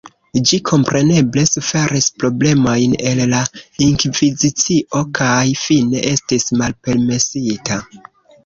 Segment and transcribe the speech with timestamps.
[0.49, 3.41] Ĝi kompreneble suferis problemojn el la
[3.89, 7.83] Inkvizicio kaj fine estis malpermesita.